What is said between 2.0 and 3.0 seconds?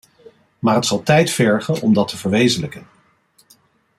te verwezenlijken.